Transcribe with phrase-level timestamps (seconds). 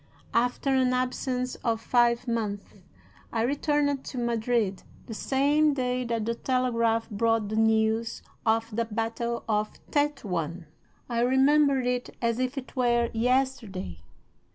[0.33, 2.73] "After an absence of five months
[3.31, 8.85] I returned to Madrid the same day that the telegraph brought the news of the
[8.85, 10.65] battle of Tetuan.
[11.07, 14.01] I remember it as if it were yesterday.